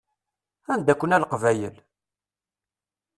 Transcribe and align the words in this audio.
Anda-ken 0.73 1.15
a 1.15 1.21
Leqbayel? 1.21 1.75